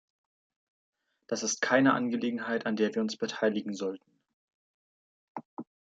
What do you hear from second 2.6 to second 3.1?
an der wir